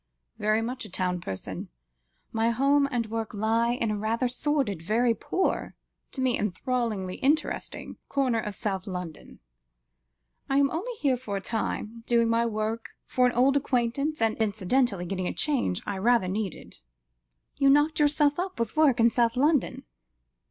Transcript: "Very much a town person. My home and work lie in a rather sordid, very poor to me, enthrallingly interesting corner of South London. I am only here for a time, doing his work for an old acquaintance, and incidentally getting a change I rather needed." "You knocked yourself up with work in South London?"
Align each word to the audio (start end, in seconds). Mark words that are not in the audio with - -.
"Very 0.39 0.63
much 0.63 0.83
a 0.83 0.89
town 0.89 1.21
person. 1.21 1.69
My 2.31 2.49
home 2.49 2.87
and 2.89 3.05
work 3.05 3.35
lie 3.35 3.73
in 3.73 3.91
a 3.91 3.97
rather 3.99 4.27
sordid, 4.27 4.81
very 4.81 5.13
poor 5.13 5.75
to 6.11 6.21
me, 6.21 6.39
enthrallingly 6.39 7.17
interesting 7.17 7.97
corner 8.09 8.39
of 8.39 8.55
South 8.55 8.87
London. 8.87 9.41
I 10.49 10.57
am 10.57 10.71
only 10.71 10.93
here 10.93 11.17
for 11.17 11.37
a 11.37 11.41
time, 11.41 12.03
doing 12.07 12.33
his 12.33 12.47
work 12.47 12.95
for 13.05 13.27
an 13.27 13.33
old 13.33 13.55
acquaintance, 13.57 14.23
and 14.23 14.35
incidentally 14.37 15.05
getting 15.05 15.27
a 15.27 15.33
change 15.33 15.83
I 15.85 15.99
rather 15.99 16.27
needed." 16.27 16.79
"You 17.57 17.69
knocked 17.69 17.99
yourself 17.99 18.39
up 18.39 18.59
with 18.59 18.75
work 18.75 18.99
in 18.99 19.11
South 19.11 19.35
London?" 19.35 19.83